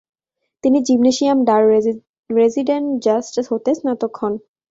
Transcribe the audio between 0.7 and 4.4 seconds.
Gymnasium ডার রেসিডেনজাস্ট হতে স্নাতক হন।